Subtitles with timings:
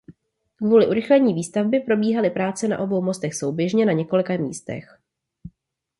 [0.55, 4.97] Kvůli urychlení výstavby probíhaly práce na obou mostech souběžně na několika místech.